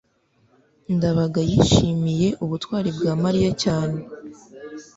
[0.95, 3.99] ndabaga yishimiye ubutwari bwa mariya cyane